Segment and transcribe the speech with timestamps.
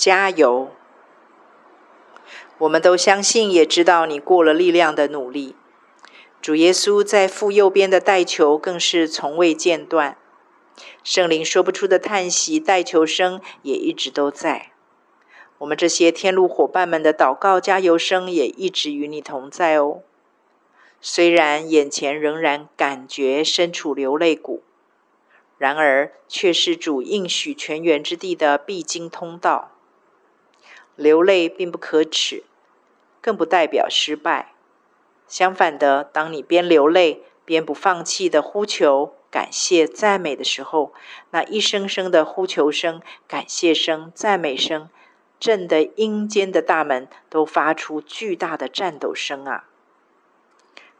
[0.00, 0.70] 加油！
[2.56, 5.54] 我们都相信，也知道你过了力量的努力。
[6.40, 10.16] 主耶稣在父右边的代求更是从未间断，
[11.04, 14.72] 圣灵说不出的叹息，代求声也一直都在。
[15.58, 20.00] 我们这些天路伙伴们的祷告加油声也一直与你同在哦。
[21.02, 24.62] 虽然眼前仍然感觉身处流泪谷，
[25.58, 29.72] 然而却是主应许泉源之地的必经通道。
[31.00, 32.44] 流泪并不可耻，
[33.22, 34.52] 更不代表失败。
[35.26, 40.92] 相反的，当你边流泪边不放弃的呼求、感谢、赞美的时候，
[41.30, 44.90] 那一声声的呼求声、感谢声、赞美声，
[45.38, 49.64] 震得阴间的大门都发出巨大的颤抖声啊！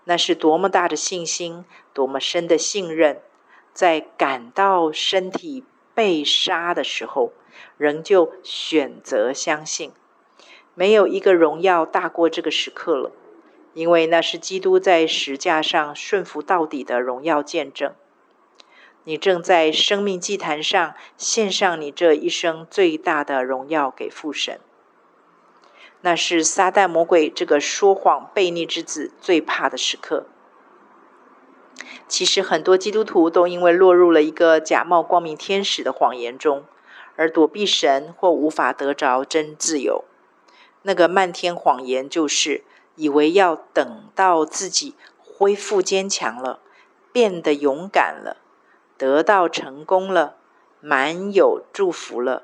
[0.05, 3.21] 那是多么大的信心，多么深的信任，
[3.75, 5.63] 在感到身体
[5.95, 7.33] 被杀的时候，
[7.77, 9.93] 仍旧选择相信，
[10.75, 13.13] 没有一个荣耀大过这个时刻了。
[13.73, 17.95] 因为那是基督在十架上顺服到底的荣耀见证。
[19.05, 24.59] 你正在生命祭坛上献上你这一生最大的荣耀给父神。
[26.01, 30.27] 那是撒旦魔鬼这个说谎悖逆之子最怕的时刻。
[32.11, 36.65] 其实很多基督徒都因为落入了一个假冒光明天使的谎言中，
[37.17, 40.05] 而躲避神或无法得着真自由。
[40.83, 42.65] 那个漫天谎言就是。
[42.97, 46.61] 以为要等到自己恢复坚强了，
[47.13, 48.37] 变得勇敢了，
[48.99, 50.37] 得到成功了，
[50.81, 52.43] 满有祝福了，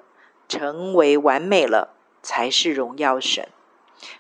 [0.49, 1.91] 成为完美了，
[2.23, 3.49] 才是荣耀神，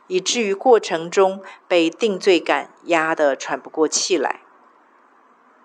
[0.08, 4.40] 以至于过程中被定罪感压得喘不过气来。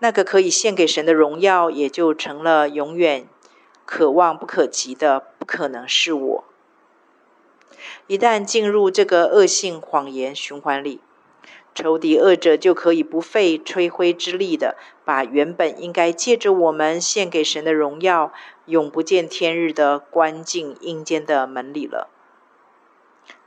[0.04, 3.28] 那个可以献给神的荣耀，也就成了永远
[3.86, 6.44] 可望不可及的，不可能是我。
[8.08, 11.02] 一旦进入这个恶性谎言循环里，
[11.76, 18.34] 仇敌恶者就可以不费吹灰之力的把原本应该借着我们献给神的荣耀，
[18.66, 22.10] 永不见天日的关进阴间的门里了。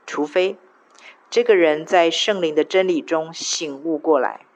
[0.06, 0.56] 除非
[1.28, 4.46] 这个人在圣灵的真理中醒悟过来，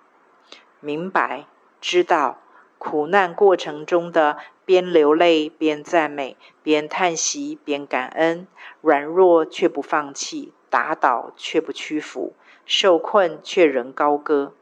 [0.78, 1.46] 明白
[1.80, 2.38] 知道
[2.78, 4.38] 苦难过程中的。
[4.68, 8.46] 边流泪边赞美，边叹息边感恩，
[8.82, 12.34] 软弱却不放弃，打倒却不屈服，
[12.66, 14.52] 受困却仍高歌，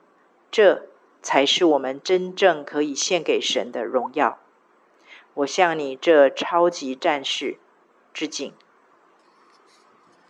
[0.49, 0.87] 这
[1.21, 4.39] 才是我们真正可以献给神的荣耀。
[5.35, 7.59] 我向你这超级战士
[8.15, 8.53] 致敬。